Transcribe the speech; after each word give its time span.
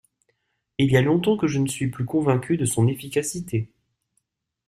Il 0.79 0.89
y 0.91 0.97
a 0.97 1.01
longtemps 1.03 1.37
que 1.37 1.45
je 1.45 1.59
ne 1.59 1.67
suis 1.67 1.91
plus 1.91 2.05
convaincu 2.05 2.57
de 2.57 2.65
son 2.65 2.87
efficacité. 2.87 3.69